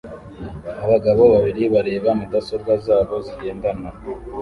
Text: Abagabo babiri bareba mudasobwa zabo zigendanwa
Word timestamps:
Abagabo 0.83 1.21
babiri 1.33 1.63
bareba 1.73 2.09
mudasobwa 2.19 2.73
zabo 2.85 3.15
zigendanwa 3.25 3.89